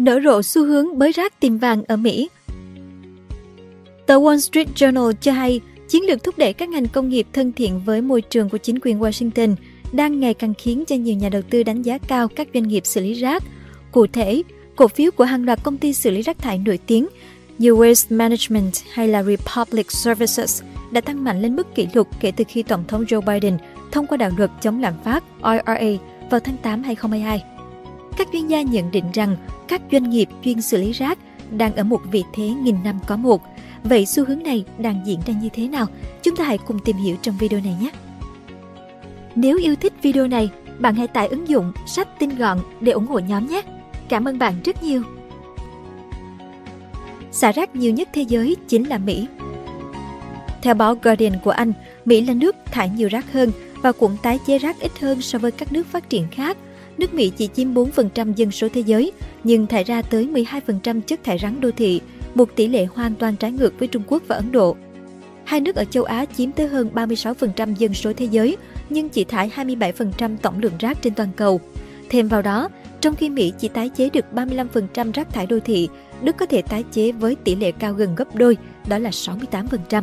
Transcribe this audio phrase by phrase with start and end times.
[0.00, 2.28] Nở rộ xu hướng bới rác tìm vàng ở Mỹ
[4.06, 7.52] Tờ Wall Street Journal cho hay chiến lược thúc đẩy các ngành công nghiệp thân
[7.52, 9.54] thiện với môi trường của chính quyền Washington
[9.92, 12.86] đang ngày càng khiến cho nhiều nhà đầu tư đánh giá cao các doanh nghiệp
[12.86, 13.42] xử lý rác.
[13.92, 14.42] Cụ thể,
[14.76, 17.06] cổ phiếu của hàng loạt công ty xử lý rác thải nổi tiếng
[17.58, 22.32] như Waste Management hay là Republic Services đã tăng mạnh lên mức kỷ lục kể
[22.36, 23.58] từ khi Tổng thống Joe Biden
[23.92, 27.59] thông qua đạo luật chống lạm phát IRA vào tháng 8 2022.
[28.16, 29.36] Các chuyên gia nhận định rằng
[29.68, 31.18] các doanh nghiệp chuyên xử lý rác
[31.50, 33.42] đang ở một vị thế nghìn năm có một.
[33.84, 35.86] Vậy xu hướng này đang diễn ra như thế nào?
[36.22, 37.90] Chúng ta hãy cùng tìm hiểu trong video này nhé!
[39.34, 43.06] Nếu yêu thích video này, bạn hãy tải ứng dụng sách tin gọn để ủng
[43.06, 43.62] hộ nhóm nhé!
[44.08, 45.02] Cảm ơn bạn rất nhiều!
[47.32, 49.26] Xả rác nhiều nhất thế giới chính là Mỹ.
[50.62, 51.72] Theo báo Guardian của Anh,
[52.04, 55.38] Mỹ là nước thải nhiều rác hơn và cũng tái chế rác ít hơn so
[55.38, 56.56] với các nước phát triển khác.
[57.00, 59.12] Nước Mỹ chỉ chiếm 4% dân số thế giới,
[59.44, 62.00] nhưng thải ra tới 12% chất thải rắn đô thị,
[62.34, 64.76] một tỷ lệ hoàn toàn trái ngược với Trung Quốc và Ấn Độ.
[65.44, 68.56] Hai nước ở châu Á chiếm tới hơn 36% dân số thế giới,
[68.90, 71.60] nhưng chỉ thải 27% tổng lượng rác trên toàn cầu.
[72.08, 72.68] Thêm vào đó,
[73.00, 75.88] trong khi Mỹ chỉ tái chế được 35% rác thải đô thị,
[76.22, 78.56] Đức có thể tái chế với tỷ lệ cao gần gấp đôi,
[78.88, 80.02] đó là 68%.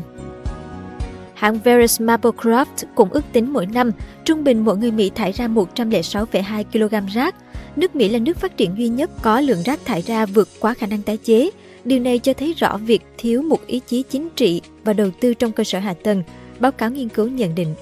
[1.38, 3.92] Hãng Veris Maplecroft cũng ước tính mỗi năm,
[4.26, 7.36] trung bình mỗi người Mỹ thải ra 106,2 kg rác.
[7.76, 10.74] Nước Mỹ là nước phát triển duy nhất có lượng rác thải ra vượt quá
[10.74, 11.50] khả năng tái chế.
[11.86, 15.34] Điều này cho thấy rõ việc thiếu một ý chí chính trị và đầu tư
[15.34, 16.24] trong cơ sở hạ tầng,
[16.60, 17.76] báo cáo nghiên cứu nhận định.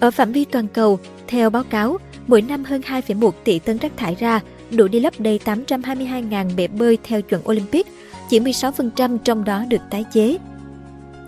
[0.00, 3.96] Ở phạm vi toàn cầu, theo báo cáo, mỗi năm hơn 2,1 tỷ tấn rác
[3.96, 7.86] thải ra, đủ đi lấp đầy 822.000 bể bơi theo chuẩn Olympic,
[8.30, 10.38] chỉ 16% trong đó được tái chế.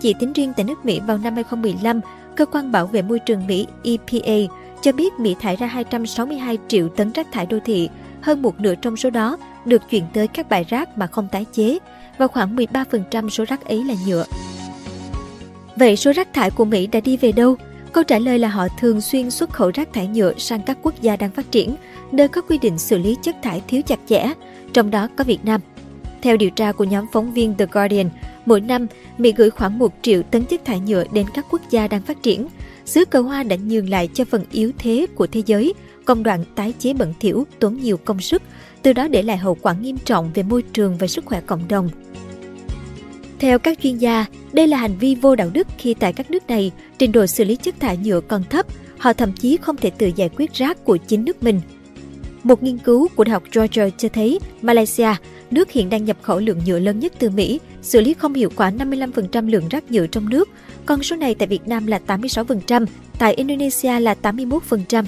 [0.01, 2.01] Chỉ tính riêng tại nước Mỹ vào năm 2015,
[2.35, 6.89] Cơ quan Bảo vệ Môi trường Mỹ EPA cho biết Mỹ thải ra 262 triệu
[6.89, 7.89] tấn rác thải đô thị,
[8.21, 11.45] hơn một nửa trong số đó được chuyển tới các bãi rác mà không tái
[11.53, 11.77] chế,
[12.17, 14.25] và khoảng 13% số rác ấy là nhựa.
[15.75, 17.55] Vậy số rác thải của Mỹ đã đi về đâu?
[17.91, 20.93] Câu trả lời là họ thường xuyên xuất khẩu rác thải nhựa sang các quốc
[21.01, 21.75] gia đang phát triển,
[22.11, 24.33] nơi có quy định xử lý chất thải thiếu chặt chẽ,
[24.73, 25.61] trong đó có Việt Nam.
[26.25, 28.09] Theo điều tra của nhóm phóng viên The Guardian,
[28.45, 28.87] mỗi năm
[29.17, 32.23] Mỹ gửi khoảng 1 triệu tấn chất thải nhựa đến các quốc gia đang phát
[32.23, 32.47] triển.
[32.85, 35.73] Xứ cờ hoa đã nhường lại cho phần yếu thế của thế giới,
[36.05, 38.41] công đoạn tái chế bẩn thỉu tốn nhiều công sức,
[38.81, 41.67] từ đó để lại hậu quả nghiêm trọng về môi trường và sức khỏe cộng
[41.67, 41.89] đồng.
[43.39, 46.47] Theo các chuyên gia, đây là hành vi vô đạo đức khi tại các nước
[46.47, 48.65] này trình độ xử lý chất thải nhựa còn thấp,
[48.97, 51.61] họ thậm chí không thể tự giải quyết rác của chính nước mình.
[52.43, 55.15] Một nghiên cứu của Đại học Georgia cho thấy Malaysia,
[55.51, 58.49] nước hiện đang nhập khẩu lượng nhựa lớn nhất từ Mỹ, xử lý không hiệu
[58.55, 60.49] quả 55% lượng rác nhựa trong nước.
[60.85, 62.85] Con số này tại Việt Nam là 86%,
[63.19, 65.05] tại Indonesia là 81%.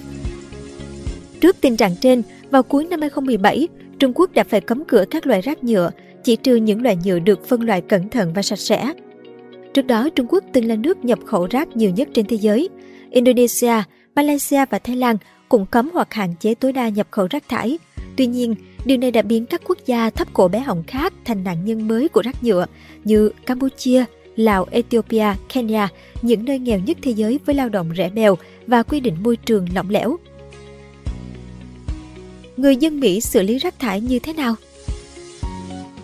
[1.42, 3.68] Trước tình trạng trên, vào cuối năm 2017,
[4.00, 5.92] Trung Quốc đã phải cấm cửa các loại rác nhựa,
[6.24, 8.94] chỉ trừ những loại nhựa được phân loại cẩn thận và sạch sẽ.
[9.74, 12.70] Trước đó, Trung Quốc từng là nước nhập khẩu rác nhiều nhất trên thế giới.
[13.12, 13.74] Indonesia,
[14.16, 15.18] Malaysia và Thái Lan
[15.50, 17.78] cũng cấm hoặc hạn chế tối đa nhập khẩu rác thải.
[18.18, 18.56] Tuy nhiên,
[18.86, 21.88] điều này đã biến các quốc gia thấp cổ bé họng khác thành nạn nhân
[21.88, 22.66] mới của rác nhựa
[23.04, 24.06] như Campuchia,
[24.36, 25.90] Lào, Ethiopia, Kenya,
[26.22, 29.36] những nơi nghèo nhất thế giới với lao động rẻ bèo và quy định môi
[29.36, 30.18] trường lỏng lẻo.
[32.58, 34.56] Người dân Mỹ xử lý rác thải như thế nào?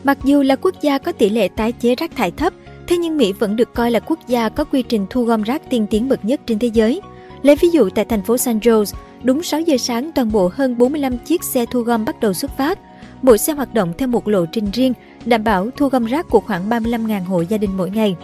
[0.04, 2.54] Mặc dù là quốc gia có tỷ lệ tái chế rác thải thấp,
[2.88, 5.70] thế nhưng Mỹ vẫn được coi là quốc gia có quy trình thu gom rác
[5.70, 7.02] tiên tiến bậc nhất trên thế giới.
[7.42, 10.78] Lấy ví dụ tại thành phố San Jose, đúng 6 giờ sáng toàn bộ hơn
[10.78, 12.80] 45 chiếc xe thu gom bắt đầu xuất phát.
[13.22, 14.94] Mỗi xe hoạt động theo một lộ trình riêng,
[15.26, 18.16] đảm bảo thu gom rác của khoảng 35.000 hộ gia đình mỗi ngày.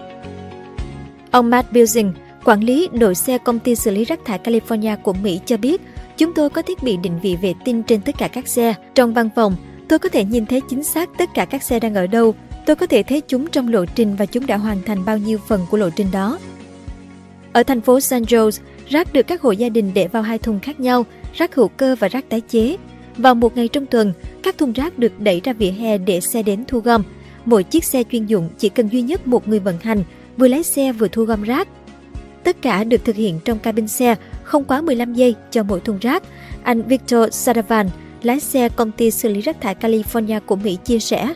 [1.31, 2.13] Ông Matt Bilsing,
[2.45, 5.81] quản lý đội xe công ty xử lý rác thải California của Mỹ cho biết,
[6.17, 8.73] chúng tôi có thiết bị định vị vệ tinh trên tất cả các xe.
[8.95, 9.55] Trong văn phòng,
[9.87, 12.35] tôi có thể nhìn thấy chính xác tất cả các xe đang ở đâu.
[12.65, 15.39] Tôi có thể thấy chúng trong lộ trình và chúng đã hoàn thành bao nhiêu
[15.47, 16.39] phần của lộ trình đó.
[17.53, 20.59] Ở thành phố San Jose, rác được các hộ gia đình để vào hai thùng
[20.59, 22.77] khác nhau, rác hữu cơ và rác tái chế.
[23.17, 24.13] Vào một ngày trong tuần,
[24.43, 27.03] các thùng rác được đẩy ra vỉa hè để xe đến thu gom.
[27.45, 30.03] Mỗi chiếc xe chuyên dụng chỉ cần duy nhất một người vận hành,
[30.37, 31.67] vừa lái xe vừa thu gom rác.
[32.43, 35.99] Tất cả được thực hiện trong cabin xe, không quá 15 giây cho mỗi thùng
[36.01, 36.23] rác.
[36.63, 37.89] Anh Victor Sadavan,
[38.23, 41.33] lái xe công ty xử lý rác thải California của Mỹ chia sẻ.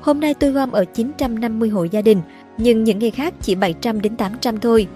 [0.00, 2.20] Hôm nay tôi gom ở 950 hộ gia đình,
[2.58, 4.86] nhưng những ngày khác chỉ 700 đến 800 thôi.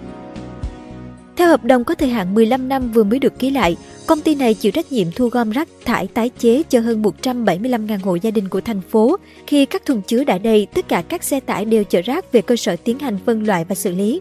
[1.40, 3.76] Theo hợp đồng có thời hạn 15 năm vừa mới được ký lại,
[4.06, 7.98] công ty này chịu trách nhiệm thu gom rác thải tái chế cho hơn 175.000
[8.02, 9.16] hộ gia đình của thành phố.
[9.46, 12.42] Khi các thùng chứa đã đầy, tất cả các xe tải đều chở rác về
[12.42, 14.20] cơ sở tiến hành phân loại và xử lý.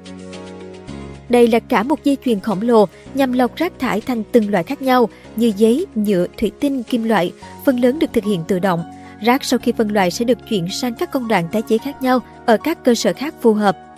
[1.30, 4.63] Đây là cả một dây chuyền khổng lồ nhằm lọc rác thải thành từng loại
[4.63, 7.33] khác nhau như giấy, nhựa, thủy tinh, kim loại,
[7.66, 8.83] phần lớn được thực hiện tự động.
[9.21, 12.01] Rác sau khi phân loại sẽ được chuyển sang các công đoạn tái chế khác
[12.01, 13.89] nhau ở các cơ sở khác phù hợp.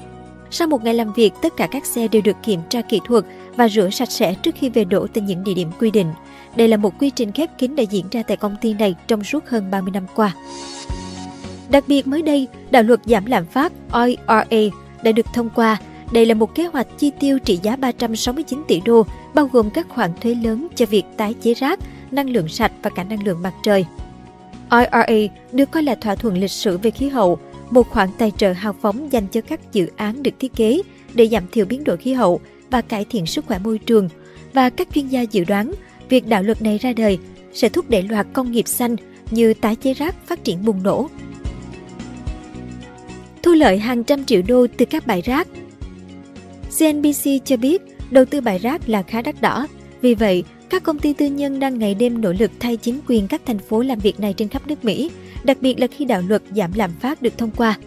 [0.51, 3.25] Sau một ngày làm việc, tất cả các xe đều được kiểm tra kỹ thuật
[3.55, 6.13] và rửa sạch sẽ trước khi về đổ tại những địa điểm quy định.
[6.55, 9.23] Đây là một quy trình khép kín đã diễn ra tại công ty này trong
[9.23, 10.35] suốt hơn 30 năm qua.
[11.69, 15.77] Đặc biệt mới đây, đạo luật giảm lạm phát IRA đã được thông qua.
[16.11, 19.89] Đây là một kế hoạch chi tiêu trị giá 369 tỷ đô, bao gồm các
[19.89, 21.79] khoản thuế lớn cho việc tái chế rác,
[22.11, 23.85] năng lượng sạch và cả năng lượng mặt trời.
[24.71, 27.39] IRA được coi là thỏa thuận lịch sử về khí hậu,
[27.71, 30.81] một khoản tài trợ hào phóng dành cho các dự án được thiết kế
[31.13, 34.09] để giảm thiểu biến đổi khí hậu và cải thiện sức khỏe môi trường.
[34.53, 35.71] Và các chuyên gia dự đoán,
[36.09, 37.17] việc đạo luật này ra đời
[37.53, 38.95] sẽ thúc đẩy loạt công nghiệp xanh
[39.31, 41.09] như tái chế rác phát triển bùng nổ.
[43.43, 45.47] Thu lợi hàng trăm triệu đô từ các bãi rác
[46.79, 47.81] CNBC cho biết
[48.11, 49.67] đầu tư bãi rác là khá đắt đỏ,
[50.01, 53.27] vì vậy các công ty tư nhân đang ngày đêm nỗ lực thay chính quyền
[53.27, 55.11] các thành phố làm việc này trên khắp nước Mỹ,
[55.43, 57.77] đặc biệt là khi đạo luật giảm lạm phát được thông qua.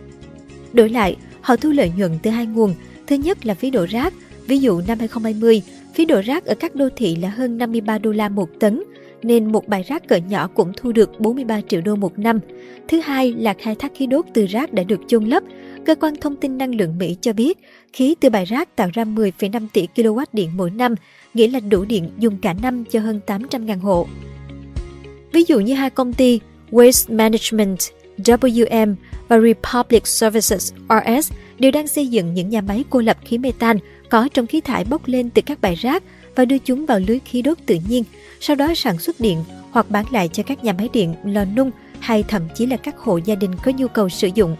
[0.73, 2.75] Đổi lại, họ thu lợi nhuận từ hai nguồn.
[3.07, 4.15] Thứ nhất là phí đổ rác.
[4.47, 5.63] Ví dụ năm 2020,
[5.95, 8.83] phí đổ rác ở các đô thị là hơn 53 đô la một tấn,
[9.25, 12.41] nên một bãi rác cỡ nhỏ cũng thu được 43 triệu đô một năm.
[12.89, 15.43] Thứ hai là khai thác khí đốt từ rác đã được chôn lấp.
[15.87, 17.59] Cơ quan thông tin năng lượng Mỹ cho biết,
[17.93, 20.95] khí từ bãi rác tạo ra 10,5 tỷ kW điện mỗi năm,
[21.35, 24.07] nghĩa là đủ điện dùng cả năm cho hơn 800.000 hộ.
[25.33, 27.79] Ví dụ như hai công ty Waste Management
[28.19, 28.95] WM
[29.29, 33.79] và Republic Services RS đều đang xây dựng những nhà máy cô lập khí metan
[34.11, 36.03] có trong khí thải bốc lên từ các bãi rác
[36.37, 38.05] và đưa chúng vào lưới khí đốt tự nhiên,
[38.41, 41.71] sau đó sản xuất điện hoặc bán lại cho các nhà máy điện, lò nung
[42.01, 44.57] hay thậm chí là các hộ gia đình có nhu cầu sử dụng.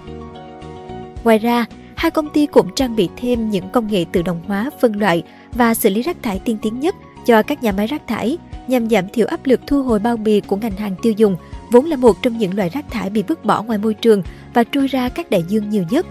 [1.25, 1.65] Ngoài ra,
[1.97, 5.23] hai công ty cũng trang bị thêm những công nghệ tự động hóa, phân loại
[5.53, 6.95] và xử lý rác thải tiên tiến nhất
[7.27, 8.39] cho các nhà máy rác thải
[8.69, 11.37] nhằm giảm thiểu áp lực thu hồi bao bì của ngành hàng tiêu dùng,
[11.71, 14.23] vốn là một trong những loại rác thải bị vứt bỏ ngoài môi trường
[14.55, 16.07] và trôi ra các đại dương nhiều nhất.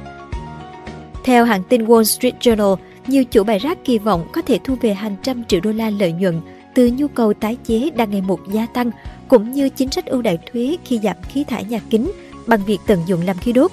[1.23, 2.75] Theo hãng tin Wall Street Journal,
[3.07, 5.89] nhiều chủ bãi rác kỳ vọng có thể thu về hàng trăm triệu đô la
[5.89, 6.41] lợi nhuận
[6.73, 8.91] từ nhu cầu tái chế đang ngày một gia tăng,
[9.27, 12.11] cũng như chính sách ưu đại thuế khi giảm khí thải nhà kính
[12.47, 13.71] bằng việc tận dụng làm khí đốt.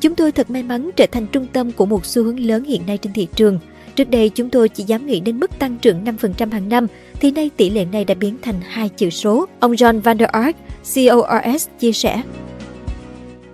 [0.00, 2.86] Chúng tôi thật may mắn trở thành trung tâm của một xu hướng lớn hiện
[2.86, 3.58] nay trên thị trường.
[3.96, 6.86] Trước đây chúng tôi chỉ dám nghĩ đến mức tăng trưởng 5% hàng năm,
[7.20, 9.46] thì nay tỷ lệ này đã biến thành hai chữ số.
[9.60, 10.56] Ông John Van der Ark,
[10.94, 12.22] CORS chia sẻ.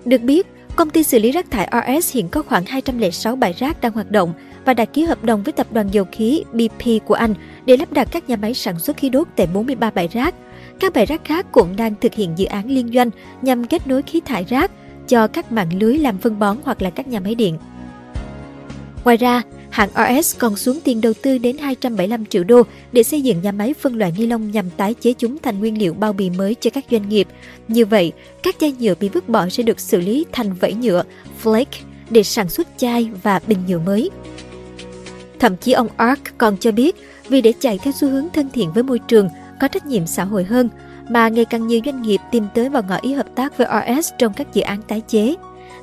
[0.04, 0.46] Được biết,
[0.76, 1.68] công ty xử lý rác thải
[2.00, 4.32] RS hiện có khoảng 206 bãi rác đang hoạt động
[4.64, 7.34] và đã ký hợp đồng với tập đoàn dầu khí BP của Anh
[7.66, 10.34] để lắp đặt các nhà máy sản xuất khí đốt tại 43 bãi rác.
[10.80, 13.10] Các bãi rác khác cũng đang thực hiện dự án liên doanh
[13.42, 14.70] nhằm kết nối khí thải rác
[15.08, 17.58] cho các mạng lưới làm phân bón hoặc là các nhà máy điện.
[19.04, 19.90] Ngoài ra, hãng
[20.22, 22.62] RS còn xuống tiền đầu tư đến 275 triệu đô
[22.92, 25.78] để xây dựng nhà máy phân loại ni lông nhằm tái chế chúng thành nguyên
[25.78, 27.28] liệu bao bì mới cho các doanh nghiệp.
[27.68, 28.12] Như vậy,
[28.42, 31.04] các chai nhựa bị vứt bỏ sẽ được xử lý thành vẫy nhựa,
[31.42, 31.64] flake
[32.10, 34.10] để sản xuất chai và bình nhựa mới.
[35.44, 36.96] Thậm chí ông Ark còn cho biết,
[37.28, 39.28] vì để chạy theo xu hướng thân thiện với môi trường,
[39.60, 40.68] có trách nhiệm xã hội hơn,
[41.08, 43.66] mà ngày càng nhiều doanh nghiệp tìm tới và ngỏ ý hợp tác với
[44.00, 45.34] RS trong các dự án tái chế.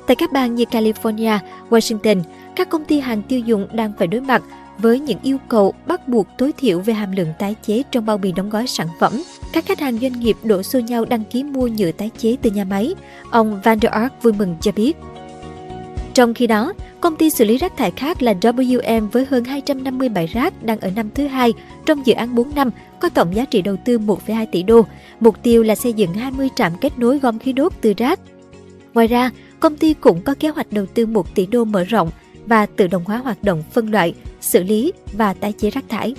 [0.06, 1.38] Tại các bang như California,
[1.70, 2.22] Washington,
[2.56, 4.42] các công ty hàng tiêu dùng đang phải đối mặt
[4.78, 8.18] với những yêu cầu bắt buộc tối thiểu về hàm lượng tái chế trong bao
[8.18, 9.12] bì đóng gói sản phẩm.
[9.52, 12.50] Các khách hàng doanh nghiệp đổ xô nhau đăng ký mua nhựa tái chế từ
[12.50, 12.94] nhà máy.
[13.30, 14.96] Ông Van der Ark vui mừng cho biết.
[16.14, 20.08] Trong khi đó, công ty xử lý rác thải khác là WM với hơn 250
[20.08, 21.52] bãi rác đang ở năm thứ hai
[21.86, 24.82] trong dự án 4 năm có tổng giá trị đầu tư 1,2 tỷ đô.
[25.20, 28.20] Mục tiêu là xây dựng 20 trạm kết nối gom khí đốt từ rác.
[28.94, 32.10] Ngoài ra, công ty cũng có kế hoạch đầu tư 1 tỷ đô mở rộng
[32.46, 36.14] và tự động hóa hoạt động phân loại, xử lý và tái chế rác thải.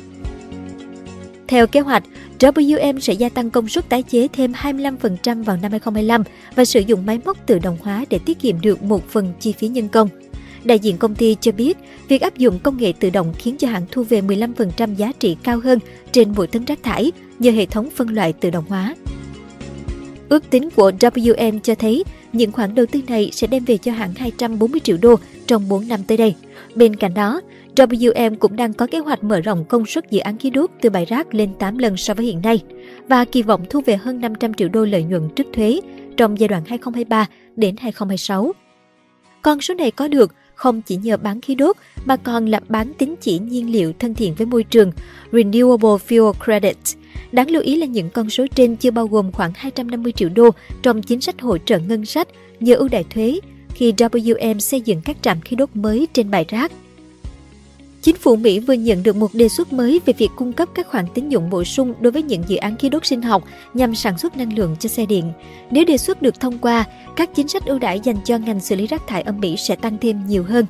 [1.47, 2.03] Theo kế hoạch,
[2.39, 6.23] WM sẽ gia tăng công suất tái chế thêm 25% vào năm 2025
[6.55, 9.51] và sử dụng máy móc tự động hóa để tiết kiệm được một phần chi
[9.51, 10.09] phí nhân công.
[10.63, 13.67] Đại diện công ty cho biết, việc áp dụng công nghệ tự động khiến cho
[13.67, 15.79] hãng thu về 15% giá trị cao hơn
[16.11, 18.95] trên mỗi tấn rác thải nhờ hệ thống phân loại tự động hóa.
[20.29, 23.91] Ước tính của WM cho thấy những khoản đầu tư này sẽ đem về cho
[23.91, 25.15] hãng 240 triệu đô
[25.47, 26.35] trong 4 năm tới đây.
[26.75, 27.41] Bên cạnh đó,
[27.75, 30.89] WM cũng đang có kế hoạch mở rộng công suất dự án khí đốt từ
[30.89, 32.61] bãi rác lên 8 lần so với hiện nay
[33.07, 35.79] và kỳ vọng thu về hơn 500 triệu đô lợi nhuận trước thuế
[36.17, 38.51] trong giai đoạn 2023 đến 2026.
[39.41, 42.93] Con số này có được không chỉ nhờ bán khí đốt mà còn là bán
[42.97, 44.91] tín chỉ nhiên liệu thân thiện với môi trường
[45.31, 46.77] Renewable Fuel Credit.
[47.31, 50.49] Đáng lưu ý là những con số trên chưa bao gồm khoảng 250 triệu đô
[50.83, 52.27] trong chính sách hỗ trợ ngân sách
[52.59, 53.39] nhờ ưu đại thuế
[53.73, 56.71] khi WM xây dựng các trạm khí đốt mới trên bãi rác.
[58.01, 60.87] Chính phủ Mỹ vừa nhận được một đề xuất mới về việc cung cấp các
[60.87, 63.43] khoản tín dụng bổ sung đối với những dự án khí đốt sinh học
[63.73, 65.31] nhằm sản xuất năng lượng cho xe điện.
[65.71, 68.75] Nếu đề xuất được thông qua, các chính sách ưu đãi dành cho ngành xử
[68.75, 70.65] lý rác thải ở Mỹ sẽ tăng thêm nhiều hơn.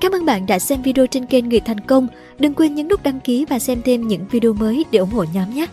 [0.00, 2.08] Cảm ơn bạn đã xem video trên kênh Người Thành Công.
[2.38, 5.24] Đừng quên nhấn nút đăng ký và xem thêm những video mới để ủng hộ
[5.34, 5.66] nhóm nhé!